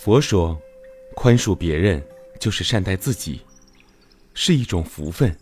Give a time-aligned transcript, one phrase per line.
[0.00, 0.56] 佛说，
[1.16, 2.00] 宽恕别人
[2.38, 3.40] 就是善待自己，
[4.32, 5.36] 是一种福分。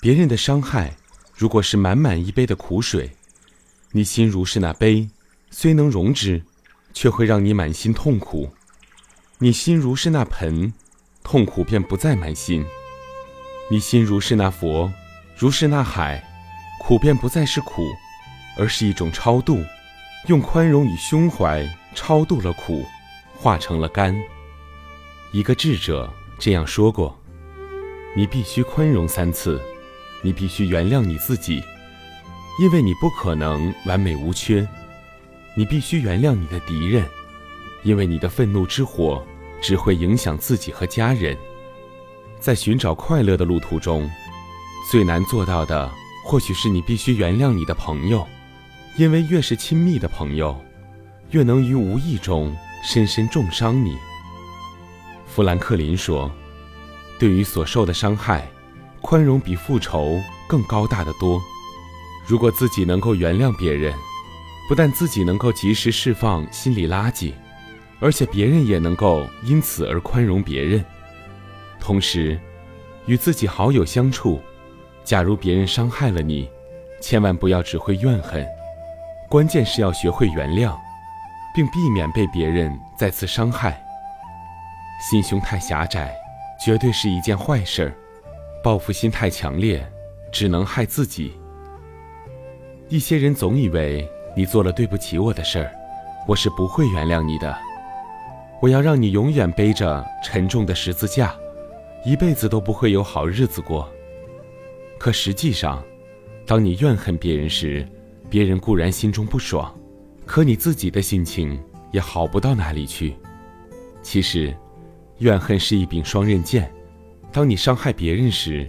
[0.00, 0.96] 别人的伤害，
[1.34, 3.10] 如果是满满一杯的苦水，
[3.90, 5.10] 你心如是那杯，
[5.50, 6.40] 虽能容之，
[6.94, 8.48] 却会让你满心痛苦。
[9.38, 10.72] 你心如是那盆，
[11.24, 12.64] 痛苦便不再满心。
[13.68, 14.90] 你心如是那佛，
[15.36, 16.24] 如是那海，
[16.80, 17.82] 苦便不再是苦，
[18.56, 19.60] 而是一种超度，
[20.28, 22.86] 用宽容与胸怀超度了苦，
[23.38, 24.14] 化成了干。
[25.30, 27.16] 一个智者这样说过：
[28.16, 29.60] 你必须宽容三次，
[30.22, 31.62] 你必须原谅你自己，
[32.60, 34.66] 因为你不可能完美无缺；
[35.54, 37.04] 你必须原谅你的敌人，
[37.84, 39.24] 因为你的愤怒之火
[39.62, 41.36] 只会影响自己和家人。
[42.40, 44.10] 在寻找快乐的路途中，
[44.90, 45.90] 最难做到的，
[46.24, 48.26] 或许是你必须原谅你的朋友，
[48.96, 50.60] 因为越是亲密的朋友，
[51.30, 53.96] 越能于无意中深深重伤你。
[55.26, 56.30] 富兰克林说
[57.18, 58.48] ：“对于所受的伤害，
[59.00, 61.40] 宽容比复仇更高大的多。
[62.26, 63.94] 如果自己能够原谅别人，
[64.68, 67.32] 不但自己能够及时释放心理垃圾，
[68.00, 70.84] 而且别人也能够因此而宽容别人。”
[71.80, 72.38] 同时，
[73.06, 74.40] 与自己好友相处，
[75.04, 76.48] 假如别人伤害了你，
[77.00, 78.46] 千万不要只会怨恨，
[79.30, 80.76] 关键是要学会原谅，
[81.58, 83.84] 并避免被别人再次伤害。
[85.00, 86.14] 心胸太狭窄，
[86.64, 87.92] 绝对是一件坏事儿；
[88.62, 89.84] 报复心太强烈，
[90.30, 91.36] 只能害自己。
[92.88, 95.72] 一些人总以为你做了对不起我的事儿，
[96.28, 97.58] 我是不会原谅你的。
[98.62, 101.34] 我要让你永远背着沉重的十字架。
[102.04, 103.92] 一辈子都不会有好日子过。
[104.96, 105.82] 可实际上，
[106.46, 107.84] 当你怨恨别人时，
[108.30, 109.76] 别人固然心中不爽，
[110.28, 111.58] 可你自己的心情
[111.90, 113.16] 也好不到哪里去。
[114.02, 114.54] 其实，
[115.20, 116.70] 怨恨是一柄双刃剑。
[117.32, 118.68] 当你伤害别人时，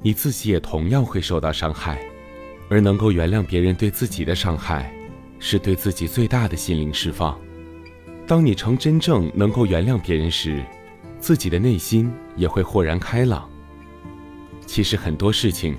[0.00, 2.00] 你自己也同样会受到伤害。
[2.68, 4.94] 而能够原谅别人对自己的伤害，
[5.40, 7.36] 是对自己最大的心灵释放。
[8.24, 10.62] 当你成真正能够原谅别人时，
[11.18, 13.50] 自己的内心也会豁然开朗。
[14.64, 15.76] 其实很多事情，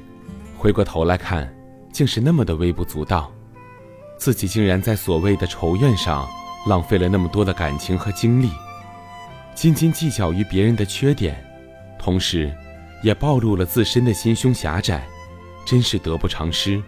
[0.57, 1.49] 回过头来看，
[1.93, 3.31] 竟是那么的微不足道，
[4.21, 6.29] 自己竟然在所谓的仇怨上
[6.67, 8.51] 浪费了那么多的感情和精力，
[9.55, 11.43] 斤斤计较于别人的缺点，
[11.97, 12.55] 同时，
[13.01, 15.07] 也暴露了自身的心胸狭窄，
[15.65, 16.79] 真是得不偿失。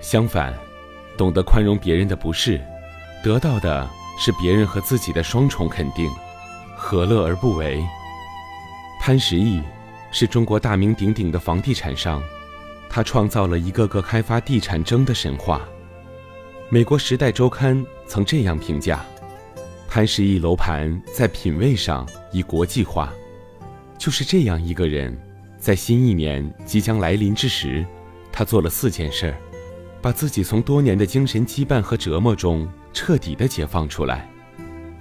[0.00, 0.54] 相反，
[1.18, 2.58] 懂得宽容别人的不是，
[3.22, 3.86] 得到的
[4.18, 6.10] 是别人和自己的双重肯定。
[6.74, 7.84] 何乐而不为？
[8.98, 9.62] 潘石屹
[10.10, 12.22] 是中国大名鼎鼎的房地产商，
[12.88, 15.60] 他创造了一个个开发地产争的神话。
[16.68, 19.06] 美国《时代周刊》曾这样评价：
[19.88, 23.12] 潘石屹楼盘在品位上已国际化。
[23.96, 25.16] 就是这样一个人，
[25.60, 27.86] 在新一年即将来临之时，
[28.32, 29.38] 他做了四件事儿，
[30.02, 34.28] 把自己从多年的精神羁绊和折磨中彻底的解放出来。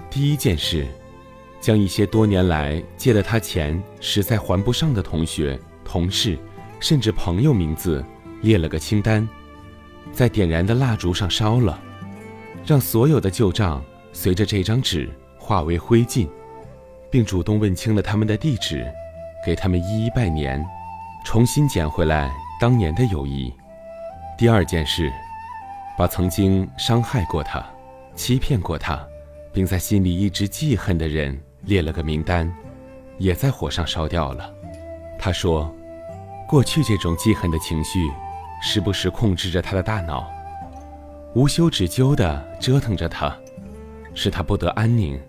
[0.09, 0.85] 第一件事。
[1.61, 6.37] 将一些多年来借了他钱实在还不上的同学、同事，
[6.79, 8.05] 甚至朋友名字
[8.43, 9.27] 列了个清单，
[10.11, 11.79] 在点燃的蜡烛上烧了，
[12.65, 13.83] 让所有的旧账
[14.13, 16.27] 随着这张纸化为灰烬，
[17.11, 18.85] 并主动问清了他们的地址，
[19.45, 20.63] 给他们一一拜年，
[21.25, 23.53] 重新捡回来当年的友谊。
[24.37, 25.11] 第二件事，
[25.97, 27.65] 把曾经伤害过他、
[28.15, 29.05] 欺骗过他，
[29.53, 31.39] 并在心里一直记恨的人。
[31.61, 32.53] 列了个名单，
[33.17, 34.53] 也在火上烧掉了。
[35.17, 35.73] 他说
[36.47, 38.07] ：“过去这种记恨的情绪，
[38.61, 40.27] 时不时控制着他的大脑，
[41.33, 43.35] 无休止揪的折腾着他，
[44.13, 45.19] 使他不得安宁，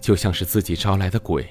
[0.00, 1.48] 就像是自己招来的鬼。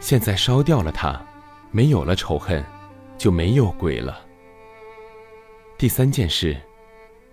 [0.00, 1.24] 现在烧掉了他，
[1.70, 2.64] 没有了仇恨，
[3.16, 4.20] 就没有鬼了。”
[5.78, 6.56] 第三件事，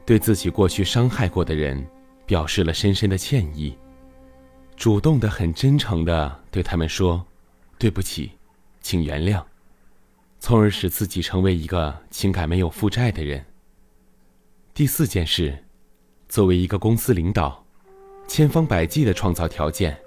[0.06, 1.86] 对自己过去伤害过的人，
[2.26, 3.78] 表示了深深的歉意。
[4.76, 7.26] 主动的、很真诚的对他们说
[7.78, 8.32] ：“对不起，
[8.82, 9.44] 请原谅。”
[10.40, 13.46] 从而使自己成为一个情感没有负债的人。
[14.74, 15.66] 第四件事，
[16.28, 17.64] 作为一个公司领导，
[18.28, 19.98] 千方百计的创造条件，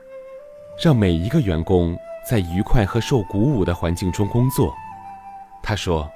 [0.82, 1.96] 让每一个员工
[2.29, 4.75] 在愉快和受鼓舞的环境中工作。
[5.62, 6.11] 他说：“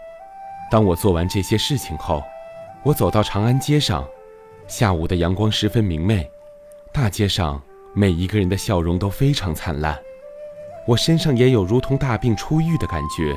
[0.70, 2.22] 当我做完这些事情后，
[2.82, 4.06] 我走到长安街上，
[4.66, 6.28] 下午的阳光十分明媚，
[6.92, 7.62] 大街上。”
[7.98, 9.98] 每一个人的笑容都非常灿烂，
[10.86, 13.34] 我身上也有如同大病初愈的感觉，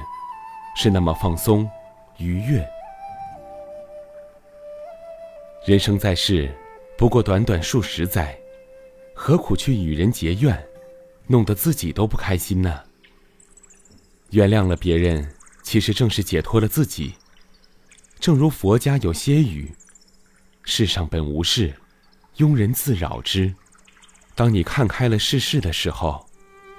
[0.75, 1.69] 是那么放松、
[2.17, 2.67] 愉悦。
[5.65, 6.49] 人生在世，
[6.97, 8.37] 不过短短数十载，
[9.13, 10.67] 何苦去与人结怨，
[11.27, 12.83] 弄得自己都不开心呢？
[14.31, 15.29] 原谅了别人，
[15.63, 17.15] 其实正是解脱了自己。
[18.19, 19.73] 正如佛家有些语
[20.63, 21.73] ：“世上本无事，
[22.37, 23.53] 庸人自扰之。”
[24.35, 26.25] 当你看开了世事的时候，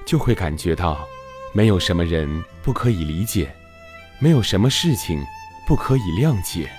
[0.07, 1.07] 就会感觉到，
[1.53, 3.55] 没有什么人不可以理解，
[4.21, 5.27] 没有什么事情
[5.67, 6.71] 不可以谅解。